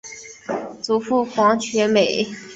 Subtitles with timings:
[0.81, 2.25] 祖父黄厥美。